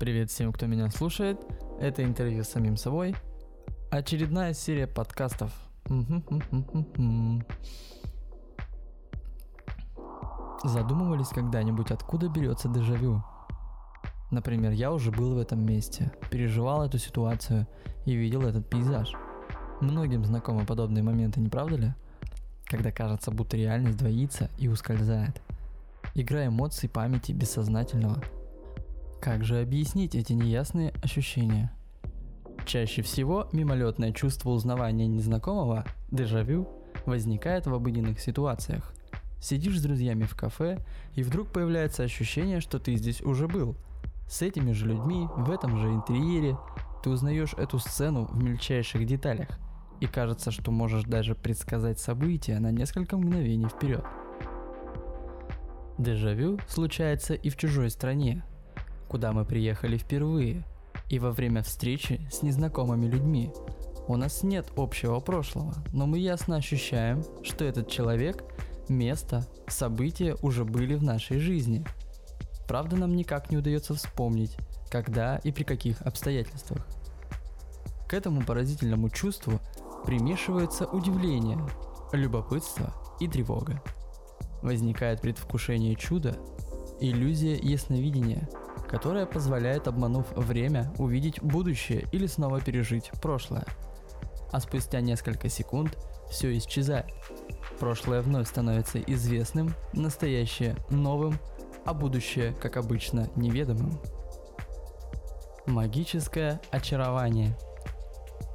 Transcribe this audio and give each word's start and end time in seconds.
Привет 0.00 0.30
всем, 0.30 0.50
кто 0.50 0.64
меня 0.64 0.88
слушает. 0.88 1.38
Это 1.78 2.02
интервью 2.02 2.42
с 2.42 2.48
самим 2.48 2.78
собой. 2.78 3.14
Очередная 3.90 4.54
серия 4.54 4.86
подкастов. 4.86 5.52
Задумывались 10.64 11.28
когда-нибудь, 11.28 11.90
откуда 11.90 12.30
берется 12.30 12.70
дежавю? 12.70 13.22
Например, 14.30 14.72
я 14.72 14.90
уже 14.90 15.10
был 15.10 15.34
в 15.34 15.38
этом 15.38 15.66
месте, 15.66 16.10
переживал 16.30 16.82
эту 16.82 16.96
ситуацию 16.96 17.66
и 18.06 18.14
видел 18.14 18.40
этот 18.40 18.70
пейзаж. 18.70 19.12
Многим 19.82 20.24
знакомы 20.24 20.64
подобные 20.64 21.02
моменты, 21.02 21.40
не 21.40 21.50
правда 21.50 21.76
ли? 21.76 21.94
Когда 22.64 22.90
кажется, 22.90 23.30
будто 23.30 23.58
реальность 23.58 23.98
двоится 23.98 24.48
и 24.56 24.66
ускользает. 24.66 25.42
Игра 26.14 26.46
эмоций 26.46 26.88
памяти 26.88 27.32
бессознательного. 27.32 28.22
Как 29.20 29.44
же 29.44 29.60
объяснить 29.60 30.14
эти 30.14 30.32
неясные 30.32 30.94
ощущения? 31.02 31.70
Чаще 32.64 33.02
всего 33.02 33.48
мимолетное 33.52 34.12
чувство 34.12 34.48
узнавания 34.48 35.06
незнакомого, 35.06 35.84
дежавю, 36.10 36.70
возникает 37.04 37.66
в 37.66 37.74
обыденных 37.74 38.18
ситуациях. 38.18 38.94
Сидишь 39.38 39.78
с 39.78 39.82
друзьями 39.82 40.24
в 40.24 40.34
кафе, 40.34 40.78
и 41.16 41.22
вдруг 41.22 41.52
появляется 41.52 42.02
ощущение, 42.02 42.60
что 42.60 42.78
ты 42.78 42.96
здесь 42.96 43.20
уже 43.20 43.46
был. 43.46 43.76
С 44.26 44.40
этими 44.40 44.72
же 44.72 44.86
людьми, 44.86 45.28
в 45.36 45.50
этом 45.50 45.76
же 45.76 45.88
интерьере, 45.88 46.56
ты 47.02 47.10
узнаешь 47.10 47.52
эту 47.54 47.78
сцену 47.78 48.24
в 48.24 48.42
мельчайших 48.42 49.04
деталях, 49.04 49.48
и 50.00 50.06
кажется, 50.06 50.50
что 50.50 50.70
можешь 50.70 51.04
даже 51.04 51.34
предсказать 51.34 51.98
события 51.98 52.58
на 52.58 52.70
несколько 52.70 53.18
мгновений 53.18 53.68
вперед. 53.68 54.04
Дежавю 55.98 56.58
случается 56.68 57.34
и 57.34 57.50
в 57.50 57.56
чужой 57.56 57.90
стране, 57.90 58.44
куда 59.10 59.32
мы 59.32 59.44
приехали 59.44 59.98
впервые, 59.98 60.64
и 61.08 61.18
во 61.18 61.32
время 61.32 61.64
встречи 61.64 62.20
с 62.30 62.42
незнакомыми 62.42 63.06
людьми. 63.06 63.52
У 64.06 64.16
нас 64.16 64.44
нет 64.44 64.68
общего 64.76 65.18
прошлого, 65.18 65.74
но 65.92 66.06
мы 66.06 66.18
ясно 66.18 66.56
ощущаем, 66.56 67.24
что 67.42 67.64
этот 67.64 67.90
человек, 67.90 68.44
место, 68.88 69.44
события 69.66 70.36
уже 70.42 70.64
были 70.64 70.94
в 70.94 71.02
нашей 71.02 71.40
жизни. 71.40 71.84
Правда, 72.68 72.96
нам 72.96 73.16
никак 73.16 73.50
не 73.50 73.56
удается 73.56 73.94
вспомнить, 73.94 74.56
когда 74.90 75.38
и 75.38 75.50
при 75.50 75.64
каких 75.64 76.00
обстоятельствах. 76.02 76.86
К 78.08 78.14
этому 78.14 78.42
поразительному 78.42 79.10
чувству 79.10 79.60
примешивается 80.06 80.86
удивление, 80.86 81.58
любопытство 82.12 82.94
и 83.18 83.26
тревога. 83.26 83.82
Возникает 84.62 85.20
предвкушение 85.20 85.96
чуда, 85.96 86.36
иллюзия 87.00 87.56
ясновидения, 87.56 88.48
которая 88.90 89.24
позволяет, 89.24 89.86
обманув 89.86 90.26
время, 90.32 90.92
увидеть 90.98 91.40
будущее 91.40 92.08
или 92.10 92.26
снова 92.26 92.60
пережить 92.60 93.12
прошлое. 93.22 93.64
А 94.50 94.58
спустя 94.58 95.00
несколько 95.00 95.48
секунд 95.48 95.96
все 96.28 96.58
исчезает. 96.58 97.06
Прошлое 97.78 98.20
вновь 98.20 98.48
становится 98.48 99.00
известным, 99.00 99.74
настоящее 99.92 100.74
новым, 100.90 101.38
а 101.84 101.94
будущее, 101.94 102.52
как 102.60 102.76
обычно, 102.76 103.30
неведомым. 103.36 104.00
Магическое 105.66 106.60
очарование. 106.72 107.56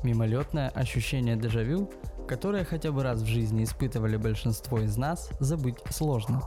Мимолетное 0.03 0.67
ощущение 0.69 1.37
дежавю 1.37 1.89
которое 2.27 2.65
хотя 2.65 2.91
бы 2.91 3.03
раз 3.03 3.21
в 3.21 3.25
жизни 3.25 3.63
испытывали 3.63 4.17
большинство 4.17 4.79
из 4.79 4.97
нас, 4.97 5.29
забыть 5.39 5.77
сложно. 5.89 6.41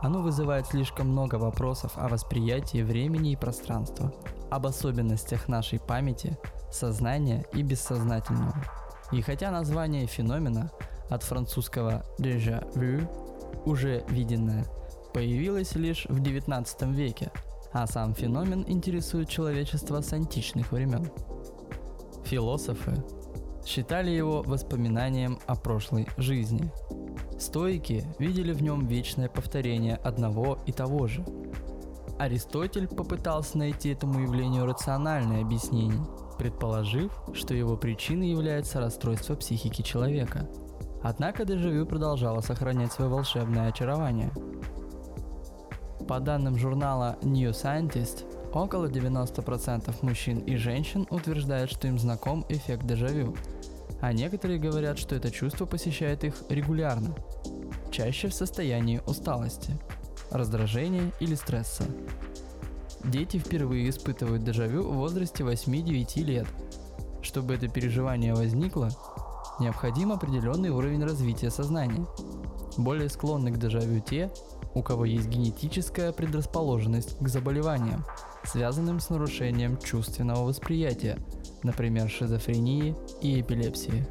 Оно 0.00 0.22
вызывает 0.22 0.66
слишком 0.66 1.08
много 1.08 1.34
вопросов 1.36 1.92
о 1.96 2.08
восприятии 2.08 2.82
времени 2.82 3.32
и 3.32 3.36
пространства, 3.36 4.12
об 4.50 4.66
особенностях 4.66 5.48
нашей 5.48 5.78
памяти, 5.78 6.38
сознания 6.70 7.44
и 7.52 7.62
бессознательного. 7.62 8.54
И 9.12 9.20
хотя 9.20 9.50
название 9.50 10.06
феномена 10.06 10.70
от 11.10 11.22
французского 11.22 12.02
déjà 12.18 12.66
vu, 12.74 13.06
уже 13.66 14.04
виденное, 14.08 14.64
появилось 15.12 15.74
лишь 15.74 16.06
в 16.08 16.20
19 16.20 16.82
веке, 16.92 17.30
а 17.72 17.86
сам 17.86 18.14
феномен 18.14 18.64
интересует 18.66 19.28
человечество 19.28 20.00
с 20.00 20.12
античных 20.12 20.72
времен. 20.72 21.10
Философы, 22.24 23.04
считали 23.66 24.10
его 24.10 24.42
воспоминанием 24.42 25.38
о 25.46 25.54
прошлой 25.56 26.08
жизни. 26.16 26.72
Стоики 27.40 28.04
видели 28.18 28.52
в 28.52 28.62
нем 28.62 28.86
вечное 28.86 29.30
повторение 29.30 29.96
одного 29.96 30.58
и 30.66 30.72
того 30.72 31.06
же. 31.06 31.24
Аристотель 32.18 32.86
попытался 32.86 33.56
найти 33.56 33.88
этому 33.88 34.20
явлению 34.20 34.66
рациональное 34.66 35.40
объяснение, 35.40 36.04
предположив, 36.38 37.10
что 37.32 37.54
его 37.54 37.78
причиной 37.78 38.28
является 38.28 38.78
расстройство 38.78 39.36
психики 39.36 39.80
человека. 39.80 40.50
Однако 41.02 41.46
дежавю 41.46 41.86
продолжало 41.86 42.42
сохранять 42.42 42.92
свое 42.92 43.10
волшебное 43.10 43.68
очарование. 43.68 44.30
По 46.06 46.20
данным 46.20 46.58
журнала 46.58 47.16
New 47.22 47.50
Scientist, 47.52 48.26
около 48.52 48.84
90% 48.86 49.94
мужчин 50.02 50.40
и 50.40 50.56
женщин 50.56 51.06
утверждают, 51.08 51.70
что 51.70 51.88
им 51.88 51.98
знаком 51.98 52.44
эффект 52.50 52.84
дежавю– 52.84 53.34
а 54.00 54.12
некоторые 54.12 54.58
говорят, 54.58 54.98
что 54.98 55.14
это 55.14 55.30
чувство 55.30 55.66
посещает 55.66 56.24
их 56.24 56.34
регулярно, 56.48 57.14
чаще 57.90 58.28
в 58.28 58.34
состоянии 58.34 59.02
усталости, 59.06 59.78
раздражения 60.30 61.12
или 61.20 61.34
стресса. 61.34 61.84
Дети 63.04 63.38
впервые 63.38 63.88
испытывают 63.88 64.44
дежавю 64.44 64.82
в 64.82 64.94
возрасте 64.94 65.42
8-9 65.42 66.22
лет. 66.22 66.46
Чтобы 67.22 67.54
это 67.54 67.68
переживание 67.68 68.34
возникло, 68.34 68.90
необходим 69.58 70.12
определенный 70.12 70.70
уровень 70.70 71.04
развития 71.04 71.50
сознания. 71.50 72.06
Более 72.76 73.08
склонны 73.08 73.50
к 73.52 73.58
дежавю 73.58 74.00
те, 74.00 74.30
у 74.74 74.82
кого 74.82 75.04
есть 75.04 75.28
генетическая 75.28 76.12
предрасположенность 76.12 77.18
к 77.18 77.28
заболеваниям, 77.28 78.04
связанным 78.44 79.00
с 79.00 79.10
нарушением 79.10 79.78
чувственного 79.78 80.44
восприятия– 80.44 81.18
например, 81.62 82.08
шизофрении 82.08 82.96
и 83.20 83.40
эпилепсии. 83.40 84.06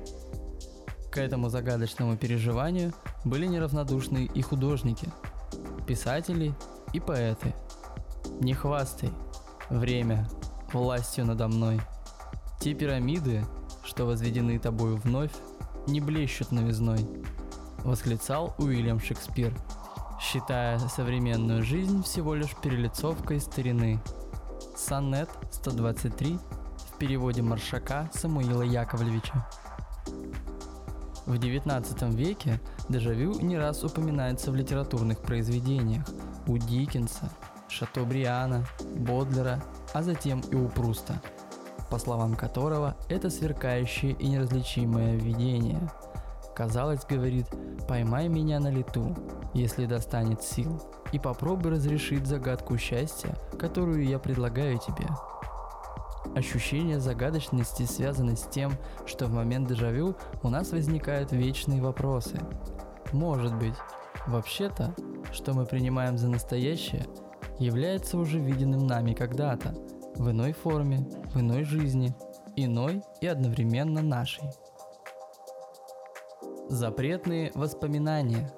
К 1.12 1.18
этому 1.18 1.50
загадочному 1.50 2.18
переживанию 2.18 2.94
были 3.26 3.48
неравнодушны 3.48 4.30
и 4.34 4.42
художники, 4.42 5.08
писатели 5.88 6.54
и 6.94 7.00
поэты. 7.00 7.54
Не 8.42 8.54
хвастай, 8.54 9.10
время, 9.70 10.30
властью 10.72 11.26
надо 11.26 11.48
мной. 11.48 11.82
Те 12.60 12.74
пирамиды, 12.74 13.44
что 13.84 14.06
возведены 14.06 14.60
тобою 14.60 14.98
вновь, 14.98 15.32
не 15.88 16.00
блещут 16.00 16.52
новизной, 16.52 17.00
восклицал 17.84 18.54
Уильям 18.60 19.00
Шекспир, 19.00 19.54
считая 20.20 20.80
современную 20.80 21.64
жизнь 21.64 22.04
всего 22.04 22.36
лишь 22.36 22.56
перелицовкой 22.56 23.40
старины. 23.40 24.00
Сонет 24.76 25.30
123 25.52 26.40
переводе 27.00 27.42
Маршака 27.42 28.10
Самуила 28.14 28.62
Яковлевича. 28.62 29.46
В 31.26 31.34
XIX 31.34 32.14
веке 32.14 32.60
дежавю 32.90 33.40
не 33.40 33.58
раз 33.58 33.84
упоминается 33.84 34.52
в 34.52 34.56
литературных 34.56 35.22
произведениях 35.22 36.06
у 36.48 36.58
Диккенса, 36.58 37.30
Шатобриана, 37.70 38.66
Бодлера, 38.98 39.64
а 39.94 40.04
затем 40.04 40.42
и 40.42 40.56
у 40.56 40.68
Пруста, 40.68 41.22
по 41.90 41.98
словам 41.98 42.36
которого 42.36 42.98
это 43.08 43.30
сверкающее 43.30 44.12
и 44.14 44.28
неразличимое 44.28 45.16
видение. 45.16 45.80
Казалось, 46.56 47.06
говорит, 47.06 47.48
поймай 47.88 48.28
меня 48.28 48.60
на 48.60 48.70
лету, 48.70 49.16
если 49.54 49.86
достанет 49.86 50.42
сил, 50.44 50.82
и 51.12 51.20
попробуй 51.20 51.72
разрешить 51.72 52.26
загадку 52.26 52.78
счастья, 52.78 53.36
которую 53.58 54.06
я 54.06 54.20
предлагаю 54.20 54.78
тебе. 54.78 55.08
Ощущение 56.36 57.00
загадочности 57.00 57.84
связано 57.84 58.36
с 58.36 58.44
тем, 58.44 58.74
что 59.06 59.26
в 59.26 59.34
момент 59.34 59.68
дежавю 59.68 60.16
у 60.44 60.50
нас 60.50 60.72
возникают 60.72 61.32
вечные 61.32 61.82
вопросы. 61.82 62.40
Может 63.12 63.56
быть, 63.56 63.76
вообще-то, 64.28 64.94
что 65.32 65.54
мы 65.54 65.66
принимаем 65.66 66.18
за 66.18 66.30
настоящее, 66.30 67.06
является 67.58 68.18
уже 68.18 68.40
виденным 68.40 68.86
нами 68.86 69.14
когда-то, 69.14 69.74
в 70.16 70.30
иной 70.30 70.54
форме, 70.54 71.08
в 71.34 71.40
иной 71.40 71.64
жизни, 71.64 72.14
иной 72.56 73.02
и 73.22 73.28
одновременно 73.28 74.02
нашей. 74.02 74.50
Запретные 76.68 77.52
воспоминания. 77.56 78.52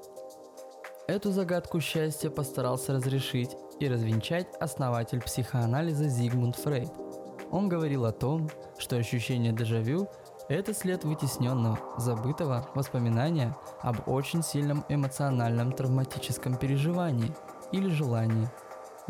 Эту 1.11 1.33
загадку 1.33 1.81
счастья 1.81 2.29
постарался 2.29 2.93
разрешить 2.93 3.57
и 3.81 3.89
развенчать 3.89 4.47
основатель 4.61 5.21
психоанализа 5.21 6.07
Зигмунд 6.07 6.55
Фрейд– 6.55 6.89
он 7.51 7.67
говорил 7.67 8.05
о 8.05 8.13
том, 8.13 8.49
что 8.79 8.95
ощущение 8.95 9.51
дежавю– 9.51 10.07
это 10.47 10.73
след 10.73 11.03
вытесненного, 11.03 11.77
забытого 11.97 12.69
воспоминания 12.75 13.57
об 13.81 14.07
очень 14.07 14.41
сильном 14.41 14.85
эмоциональном 14.87 15.73
травматическом 15.73 16.55
переживании 16.55 17.35
или 17.73 17.89
желании, 17.89 18.47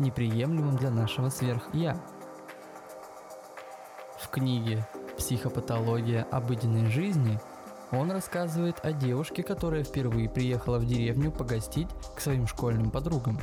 неприемлемом 0.00 0.76
для 0.76 0.90
нашего 0.90 1.28
сверх-я. 1.28 2.04
книге 4.32 4.84
«Психопатология 5.16 6.26
обыденной 6.32 6.86
жизни» 6.86 7.38
он 7.92 8.10
рассказывает 8.10 8.76
о 8.82 8.92
девушке, 8.92 9.42
которая 9.42 9.84
впервые 9.84 10.28
приехала 10.28 10.78
в 10.78 10.86
деревню 10.86 11.30
погостить 11.30 11.88
к 12.16 12.20
своим 12.20 12.46
школьным 12.46 12.90
подругам. 12.90 13.38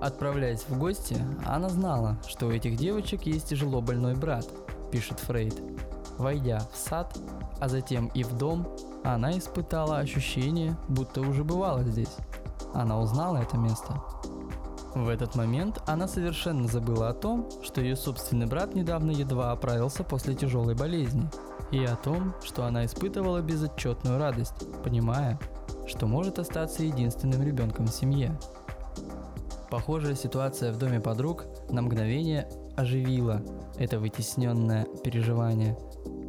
Отправляясь 0.00 0.64
в 0.68 0.78
гости, 0.78 1.16
она 1.44 1.68
знала, 1.68 2.18
что 2.26 2.46
у 2.46 2.50
этих 2.50 2.76
девочек 2.76 3.22
есть 3.22 3.48
тяжело 3.48 3.80
больной 3.80 4.14
брат, 4.14 4.46
пишет 4.90 5.20
Фрейд. 5.20 5.54
Войдя 6.18 6.60
в 6.72 6.76
сад, 6.76 7.16
а 7.60 7.68
затем 7.68 8.06
и 8.08 8.22
в 8.22 8.36
дом, 8.36 8.66
она 9.04 9.36
испытала 9.36 9.98
ощущение, 9.98 10.76
будто 10.88 11.20
уже 11.20 11.44
бывала 11.44 11.82
здесь. 11.84 12.14
Она 12.72 12.98
узнала 12.98 13.38
это 13.38 13.58
место. 13.58 14.02
В 14.94 15.08
этот 15.08 15.34
момент 15.34 15.82
она 15.86 16.08
совершенно 16.08 16.68
забыла 16.68 17.10
о 17.10 17.14
том, 17.14 17.48
что 17.62 17.82
ее 17.82 17.96
собственный 17.96 18.46
брат 18.46 18.74
недавно 18.74 19.10
едва 19.10 19.52
оправился 19.52 20.04
после 20.04 20.34
тяжелой 20.34 20.74
болезни, 20.74 21.28
и 21.70 21.84
о 21.84 21.96
том, 21.96 22.34
что 22.44 22.64
она 22.64 22.84
испытывала 22.84 23.40
безотчетную 23.40 24.18
радость, 24.18 24.54
понимая, 24.82 25.38
что 25.86 26.06
может 26.06 26.38
остаться 26.38 26.82
единственным 26.82 27.42
ребенком 27.42 27.86
в 27.86 27.90
семье. 27.90 28.38
Похожая 29.70 30.14
ситуация 30.14 30.72
в 30.72 30.78
доме 30.78 31.00
подруг 31.00 31.44
на 31.70 31.82
мгновение 31.82 32.48
оживила 32.76 33.42
это 33.78 33.98
вытесненное 33.98 34.86
переживание. 35.02 35.76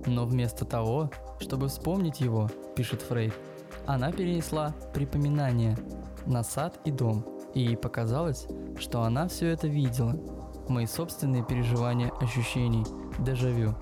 Но 0.05 0.25
вместо 0.25 0.65
того, 0.65 1.11
чтобы 1.39 1.67
вспомнить 1.67 2.19
его, 2.19 2.49
пишет 2.75 3.01
Фрейд, 3.01 3.33
она 3.85 4.11
перенесла 4.11 4.73
припоминание 4.93 5.77
на 6.25 6.43
сад 6.43 6.79
и 6.85 6.91
дом, 6.91 7.25
и 7.53 7.61
ей 7.61 7.77
показалось, 7.77 8.47
что 8.79 9.03
она 9.03 9.27
все 9.27 9.47
это 9.47 9.67
видела. 9.67 10.15
Мои 10.67 10.85
собственные 10.85 11.45
переживания 11.45 12.11
ощущений, 12.19 12.85
дежавю. 13.19 13.75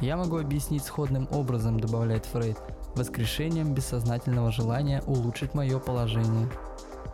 Я 0.00 0.16
могу 0.16 0.38
объяснить 0.38 0.84
сходным 0.84 1.28
образом, 1.30 1.78
добавляет 1.78 2.26
Фрейд, 2.26 2.58
воскрешением 2.94 3.74
бессознательного 3.74 4.50
желания 4.50 5.02
улучшить 5.06 5.54
мое 5.54 5.78
положение. 5.78 6.48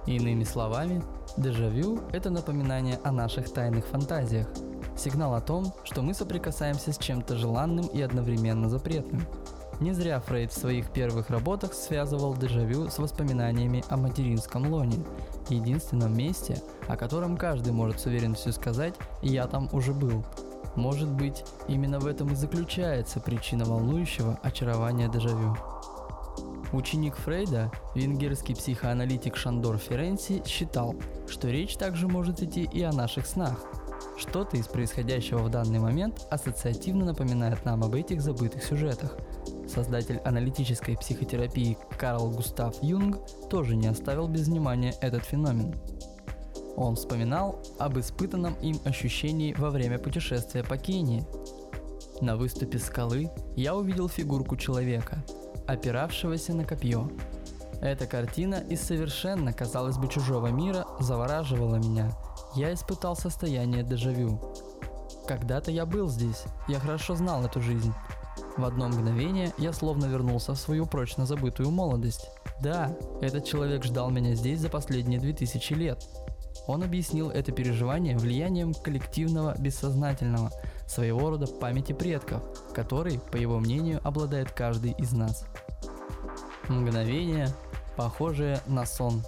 Иными 0.06 0.44
словами, 0.44 1.02
дежавю– 1.36 2.00
это 2.12 2.30
напоминание 2.30 2.98
о 3.04 3.12
наших 3.12 3.52
тайных 3.52 3.86
фантазиях, 3.86 4.48
сигнал 4.96 5.34
о 5.34 5.40
том, 5.40 5.72
что 5.84 6.02
мы 6.02 6.14
соприкасаемся 6.14 6.92
с 6.92 6.98
чем-то 6.98 7.36
желанным 7.36 7.86
и 7.86 8.00
одновременно 8.00 8.68
запретным– 8.68 9.22
не 9.80 9.92
зря 9.92 10.18
Фрейд 10.18 10.52
в 10.52 10.58
своих 10.58 10.90
первых 10.90 11.30
работах 11.30 11.72
связывал 11.72 12.36
дежавю 12.36 12.88
с 12.88 12.98
воспоминаниями 12.98 13.84
о 13.88 13.96
материнском 13.96 14.72
лоне, 14.72 15.04
единственном 15.48 16.16
месте, 16.16 16.60
о 16.88 16.96
котором 16.96 17.36
каждый 17.36 17.72
может 17.72 18.00
с 18.00 18.06
уверенностью 18.06 18.52
сказать 18.52 18.94
«я 19.22 19.46
там 19.46 19.68
уже 19.72 19.92
был». 19.94 20.24
Может 20.76 21.10
быть, 21.10 21.44
именно 21.66 21.98
в 21.98 22.06
этом 22.06 22.32
и 22.32 22.34
заключается 22.34 23.20
причина 23.20 23.64
волнующего 23.64 24.38
очарования 24.42 25.08
дежавю. 25.08 25.56
Ученик 26.72 27.16
Фрейда, 27.16 27.72
венгерский 27.94 28.54
психоаналитик 28.54 29.36
Шандор 29.36 29.78
Ференси, 29.78 30.42
считал, 30.46 30.94
что 31.26 31.48
речь 31.48 31.76
также 31.76 32.08
может 32.08 32.42
идти 32.42 32.64
и 32.64 32.82
о 32.82 32.92
наших 32.92 33.26
снах. 33.26 33.58
Что-то 34.16 34.56
из 34.56 34.66
происходящего 34.66 35.38
в 35.38 35.50
данный 35.50 35.78
момент 35.78 36.26
ассоциативно 36.30 37.06
напоминает 37.06 37.64
нам 37.64 37.82
об 37.84 37.94
этих 37.94 38.20
забытых 38.20 38.62
сюжетах– 38.62 39.16
Создатель 39.68 40.18
аналитической 40.24 40.96
психотерапии 40.96 41.76
Карл 41.98 42.30
Густав 42.30 42.82
Юнг 42.82 43.18
тоже 43.50 43.76
не 43.76 43.86
оставил 43.88 44.26
без 44.26 44.48
внимания 44.48 44.94
этот 45.02 45.24
феномен. 45.24 45.74
Он 46.78 46.94
вспоминал 46.94 47.58
об 47.80 47.98
испытанном 47.98 48.54
им 48.62 48.78
ощущении 48.84 49.52
во 49.52 49.70
время 49.70 49.98
путешествия 49.98 50.62
по 50.62 50.78
Кении. 50.78 51.26
На 52.20 52.36
выступе 52.36 52.78
скалы 52.78 53.30
я 53.56 53.74
увидел 53.74 54.08
фигурку 54.08 54.56
человека, 54.56 55.24
опиравшегося 55.66 56.54
на 56.54 56.64
копье. 56.64 57.10
Эта 57.80 58.06
картина 58.06 58.56
из 58.70 58.80
совершенно, 58.80 59.52
казалось 59.52 59.98
бы, 59.98 60.06
чужого 60.06 60.48
мира 60.48 60.86
завораживала 61.00 61.76
меня. 61.76 62.12
Я 62.54 62.72
испытал 62.72 63.16
состояние 63.16 63.82
дежавю. 63.82 64.40
Когда-то 65.26 65.72
я 65.72 65.84
был 65.84 66.08
здесь, 66.08 66.44
я 66.68 66.78
хорошо 66.78 67.16
знал 67.16 67.44
эту 67.44 67.60
жизнь, 67.60 67.92
в 68.56 68.64
одно 68.64 68.88
мгновение 68.88 69.52
я 69.58 69.72
словно 69.72 70.06
вернулся 70.06 70.54
в 70.54 70.58
свою 70.58 70.86
прочно 70.86 71.26
забытую 71.26 71.70
молодость. 71.70 72.30
Да, 72.60 72.96
этот 73.20 73.44
человек 73.44 73.84
ждал 73.84 74.10
меня 74.10 74.34
здесь 74.34 74.60
за 74.60 74.68
последние 74.68 75.20
2000 75.20 75.72
лет. 75.74 76.04
Он 76.68 76.84
объяснил 76.84 77.30
это 77.30 77.50
переживание 77.50 78.16
влиянием 78.16 78.72
коллективного 78.72 79.56
бессознательного, 79.58 80.52
своего 80.86 81.30
рода 81.30 81.48
памяти 81.48 81.92
предков, 81.92 82.42
который, 82.72 83.18
по 83.18 83.36
его 83.36 83.58
мнению, 83.58 84.00
обладает 84.04 84.52
каждый 84.52 84.92
из 84.92 85.10
нас. 85.10 85.44
Мгновение, 86.68 87.48
похожее 87.96 88.60
на 88.68 88.86
сон. 88.86 89.24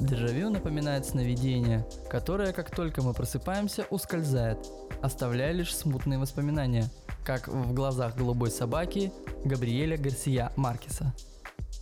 Дежавю 0.00 0.48
напоминает 0.48 1.04
сновидение, 1.04 1.86
которое, 2.08 2.54
как 2.54 2.74
только 2.74 3.02
мы 3.02 3.12
просыпаемся, 3.12 3.84
ускользает, 3.90 4.58
оставляя 5.02 5.52
лишь 5.52 5.76
смутные 5.76 6.18
воспоминания– 6.18 6.88
как 7.24 7.48
в 7.48 7.72
глазах 7.72 8.16
голубой 8.16 8.50
собаки 8.50 9.12
Габриэля 9.44 9.96
Гарсия 9.96 10.52
Маркеса. 10.56 11.14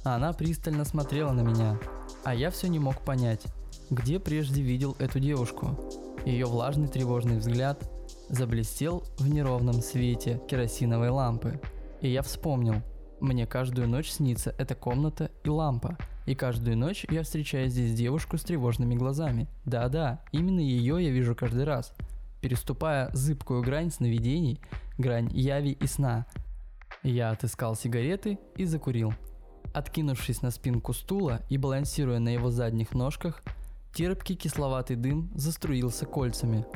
Она 0.05 0.33
пристально 0.33 0.85
смотрела 0.85 1.33
на 1.33 1.41
меня, 1.41 1.79
а 2.25 2.35
я 2.35 2.51
все 2.51 2.69
не 2.69 2.79
мог 2.79 3.01
понять, 3.03 3.43
где 3.91 4.19
прежде 4.19 4.63
видел 4.63 4.97
эту 4.99 5.21
девушку. 5.21 5.79
Ее 6.25 6.47
влажный 6.47 6.89
тревожный 6.89 7.39
взгляд 7.39 7.91
заблестел 8.29 9.05
в 9.19 9.29
неровном 9.29 9.83
свете 9.83 10.41
керосиновой 10.49 11.11
лампы. 11.11 11.61
И 12.01 12.09
я 12.09 12.23
вспомнил, 12.23 12.77
мне 13.21 13.47
каждую 13.47 13.89
ночь 13.89 14.11
снится 14.11 14.55
эта 14.59 14.75
комната 14.75 15.31
и 15.45 15.49
лампа, 15.49 15.99
и 16.27 16.35
каждую 16.35 16.77
ночь 16.77 17.05
я 17.11 17.23
встречаю 17.23 17.69
здесь 17.69 17.95
девушку 17.95 18.39
с 18.39 18.43
тревожными 18.43 18.95
глазами. 18.95 19.49
Да-да, 19.65 20.23
именно 20.33 20.61
ее 20.61 21.05
я 21.05 21.11
вижу 21.11 21.35
каждый 21.35 21.65
раз– 21.65 21.93
переступая 22.41 23.11
зыбкую 23.13 23.63
грань 23.63 23.91
сновидений, 23.91 24.61
грань 24.99 25.31
яви 25.33 25.73
и 25.73 25.87
сна. 25.87 26.27
Я 27.03 27.31
отыскал 27.31 27.77
сигареты 27.77 28.39
и 28.57 28.65
закурил. 28.65 29.13
Откинувшись 29.73 30.43
на 30.43 30.51
спинку 30.51 30.93
стула 30.93 31.43
и 31.49 31.57
балансируя 31.57 32.19
на 32.19 32.31
его 32.31 32.51
задних 32.51 32.93
ножках, 32.93 33.43
терпкий 33.93 34.37
кисловатый 34.37 34.97
дым 34.97 35.31
заструился 35.35 36.07
кольцами. 36.07 36.67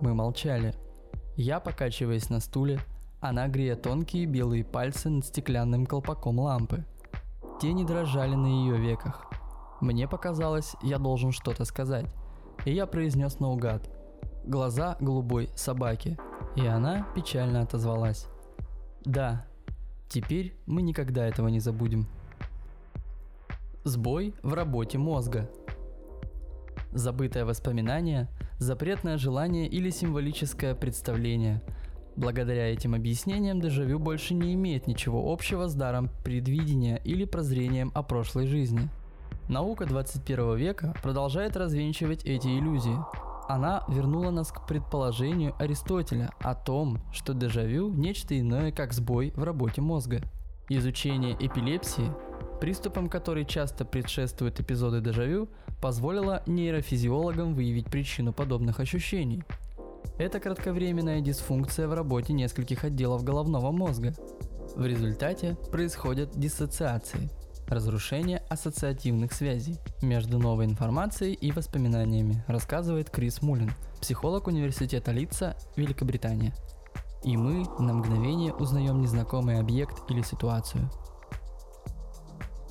Мы 0.00 0.14
молчали. 0.14 0.74
Я, 1.36 1.60
покачиваясь 1.60 2.30
на 2.30 2.40
стуле, 2.40 2.80
она 3.20 3.48
грея 3.48 3.76
тонкие 3.76 4.26
белые 4.26 4.64
пальцы 4.64 5.08
над 5.08 5.24
стеклянным 5.24 5.86
колпаком 5.86 6.38
лампы. 6.38 6.84
Тени 7.60 7.84
дрожали 7.84 8.34
на 8.34 8.46
ее 8.46 8.78
веках. 8.78 9.26
Мне 9.80 10.08
показалось, 10.08 10.74
я 10.82 10.98
должен 10.98 11.32
что-то 11.32 11.64
сказать, 11.64 12.06
и 12.64 12.72
я 12.72 12.86
произнес 12.86 13.40
наугад 13.40 13.90
глаза 14.46 14.96
голубой 15.00 15.50
собаки, 15.56 16.16
и 16.54 16.66
она 16.66 17.06
печально 17.14 17.62
отозвалась. 17.62 18.26
Да, 19.04 19.44
теперь 20.08 20.56
мы 20.66 20.82
никогда 20.82 21.26
этого 21.26 21.48
не 21.48 21.60
забудем. 21.60 22.06
Сбой 23.84 24.34
в 24.42 24.54
работе 24.54 24.98
мозга. 24.98 25.50
Забытое 26.92 27.44
воспоминание, 27.44 28.28
запретное 28.58 29.18
желание 29.18 29.66
или 29.66 29.90
символическое 29.90 30.74
представление. 30.74 31.62
Благодаря 32.16 32.72
этим 32.72 32.94
объяснениям 32.94 33.60
дежавю 33.60 33.98
больше 33.98 34.34
не 34.34 34.54
имеет 34.54 34.86
ничего 34.86 35.32
общего 35.32 35.68
с 35.68 35.74
даром 35.74 36.08
предвидения 36.24 37.00
или 37.04 37.24
прозрением 37.24 37.92
о 37.94 38.02
прошлой 38.02 38.46
жизни. 38.46 38.88
Наука 39.48 39.86
21 39.86 40.56
века 40.56 40.94
продолжает 41.02 41.56
развенчивать 41.56 42.24
эти 42.24 42.48
иллюзии, 42.48 42.96
она 43.48 43.84
вернула 43.88 44.30
нас 44.30 44.50
к 44.50 44.66
предположению 44.66 45.54
Аристотеля 45.58 46.30
о 46.40 46.54
том, 46.54 46.98
что 47.12 47.32
дежавю– 47.32 47.90
нечто 47.94 48.38
иное, 48.38 48.72
как 48.72 48.92
сбой 48.92 49.32
в 49.36 49.44
работе 49.44 49.80
мозга. 49.80 50.20
Изучение 50.68 51.36
эпилепсии, 51.38 52.10
приступом 52.58 53.08
которой 53.08 53.44
часто 53.44 53.84
предшествуют 53.84 54.60
эпизоды 54.60 55.00
дежавю, 55.00 55.48
позволило 55.80 56.42
нейрофизиологам 56.46 57.54
выявить 57.54 57.86
причину 57.86 58.32
подобных 58.32 58.80
ощущений. 58.80 59.42
Это 60.18 60.40
кратковременная 60.40 61.20
дисфункция 61.20 61.88
в 61.88 61.94
работе 61.94 62.32
нескольких 62.32 62.84
отделов 62.84 63.24
головного 63.24 63.70
мозга. 63.70 64.14
В 64.74 64.84
результате 64.86 65.56
происходят 65.70 66.38
диссоциации– 66.38 67.30
Разрушение 67.68 68.44
ассоциативных 68.48 69.32
связей 69.32 69.76
между 70.00 70.38
новой 70.38 70.66
информацией 70.66 71.34
и 71.34 71.50
воспоминаниями, 71.50 72.44
рассказывает 72.46 73.10
Крис 73.10 73.42
Мулин, 73.42 73.72
психолог 74.00 74.46
университета 74.46 75.10
Лица, 75.10 75.56
Великобритания. 75.74 76.54
И 77.24 77.36
мы 77.36 77.66
на 77.80 77.94
мгновение 77.94 78.54
узнаем 78.54 79.00
незнакомый 79.00 79.58
объект 79.58 80.08
или 80.08 80.22
ситуацию. 80.22 80.88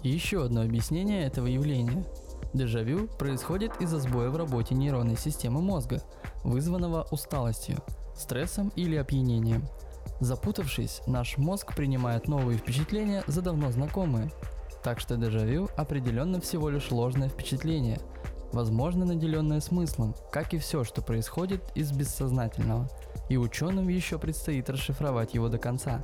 Еще 0.05 0.45
одно 0.45 0.61
объяснение 0.61 1.25
этого 1.25 1.47
явления. 1.47 2.05
Дежавю 2.53 3.07
происходит 3.07 3.71
из-за 3.81 3.97
сбоя 3.99 4.29
в 4.29 4.37
работе 4.37 4.75
нейронной 4.75 5.17
системы 5.17 5.63
мозга, 5.63 6.03
вызванного 6.43 7.07
усталостью, 7.09 7.77
стрессом 8.15 8.71
или 8.75 8.97
опьянением. 8.97 9.63
Запутавшись, 10.19 11.01
наш 11.07 11.37
мозг 11.37 11.75
принимает 11.75 12.27
новые 12.27 12.59
впечатления 12.59 13.23
за 13.25 13.41
давно 13.41 13.71
знакомые. 13.71 14.31
Так 14.83 14.99
что 14.99 15.17
дежавю 15.17 15.69
определенно 15.75 16.39
всего 16.39 16.69
лишь 16.69 16.91
ложное 16.91 17.29
впечатление, 17.29 17.99
возможно 18.53 19.05
наделенное 19.05 19.59
смыслом, 19.59 20.13
как 20.31 20.53
и 20.53 20.59
все, 20.59 20.83
что 20.83 21.01
происходит 21.01 21.63
из 21.73 21.91
бессознательного, 21.91 22.91
и 23.27 23.37
ученым 23.37 23.87
еще 23.87 24.19
предстоит 24.19 24.69
расшифровать 24.69 25.33
его 25.33 25.49
до 25.49 25.57
конца. 25.57 26.03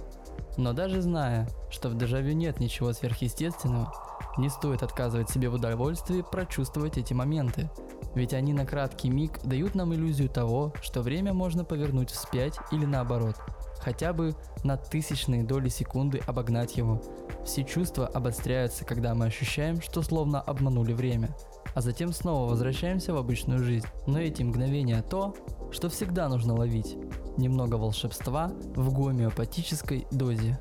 Но 0.57 0.73
даже 0.73 1.01
зная, 1.01 1.47
что 1.69 1.89
в 1.89 1.97
дежавю 1.97 2.33
нет 2.33 2.59
ничего 2.59 2.93
сверхъестественного, 2.93 3.93
не 4.37 4.49
стоит 4.49 4.83
отказывать 4.83 5.29
себе 5.29 5.49
в 5.49 5.55
удовольствии 5.55 6.23
прочувствовать 6.29 6.97
эти 6.97 7.13
моменты, 7.13 7.69
ведь 8.15 8.33
они 8.33 8.53
на 8.53 8.65
краткий 8.65 9.09
миг 9.09 9.41
дают 9.43 9.75
нам 9.75 9.93
иллюзию 9.93 10.29
того, 10.29 10.73
что 10.81 11.01
время 11.01 11.33
можно 11.33 11.63
повернуть 11.63 12.11
вспять 12.11 12.57
или 12.71 12.85
наоборот, 12.85 13.35
хотя 13.77 14.13
бы 14.13 14.35
на 14.63 14.77
тысячные 14.77 15.43
доли 15.43 15.69
секунды 15.69 16.21
обогнать 16.27 16.77
его. 16.77 17.01
Все 17.45 17.63
чувства 17.63 18.07
обостряются, 18.07 18.85
когда 18.85 19.15
мы 19.15 19.25
ощущаем, 19.25 19.81
что 19.81 20.01
словно 20.01 20.41
обманули 20.41 20.93
время, 20.93 21.35
а 21.73 21.81
затем 21.81 22.13
снова 22.13 22.49
возвращаемся 22.49 23.13
в 23.13 23.17
обычную 23.17 23.63
жизнь. 23.63 23.87
Но 24.07 24.19
эти 24.19 24.43
мгновения 24.43 25.01
то, 25.01 25.35
что 25.71 25.89
всегда 25.89 26.29
нужно 26.29 26.55
ловить. 26.55 26.97
Немного 27.37 27.75
волшебства 27.75 28.51
в 28.75 28.93
гомеопатической 28.93 30.07
дозе. 30.11 30.59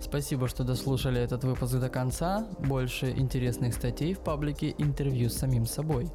Спасибо, 0.00 0.48
что 0.48 0.64
дослушали 0.64 1.20
этот 1.20 1.44
выпуск 1.44 1.74
до 1.74 1.88
конца. 1.88 2.46
Больше 2.58 3.10
интересных 3.10 3.74
статей 3.74 4.14
в 4.14 4.20
паблике 4.20 4.74
интервью 4.78 5.28
с 5.28 5.36
самим 5.36 5.66
собой. 5.66 6.10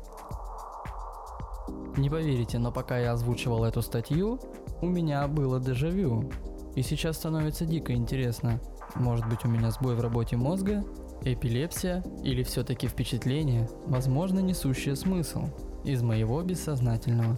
Не 1.97 2.09
поверите, 2.09 2.59
но 2.59 2.71
пока 2.71 2.97
я 2.97 3.13
озвучивал 3.13 3.63
эту 3.63 3.81
статью, 3.81 4.39
у 4.81 4.87
меня 4.87 5.27
было 5.27 5.61
дежавю. 5.61 6.29
И 6.75 6.81
сейчас 6.81 7.15
становится 7.17 7.65
дико 7.65 7.93
интересно. 7.93 8.59
Может 8.95 9.29
быть 9.29 9.45
у 9.45 9.47
меня 9.47 9.71
сбой 9.71 9.95
в 9.95 10.01
работе 10.01 10.35
мозга, 10.35 10.83
эпилепсия 11.21 12.03
или 12.23 12.43
все-таки 12.43 12.87
впечатление, 12.87 13.69
возможно 13.85 14.39
несущее 14.39 14.95
смысл 14.95 15.45
из 15.83 16.01
моего 16.01 16.41
бессознательного. 16.41 17.37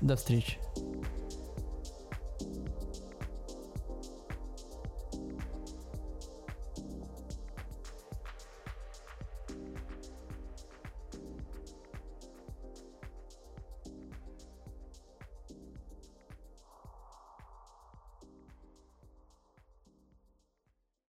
До 0.00 0.16
встречи. 0.16 0.58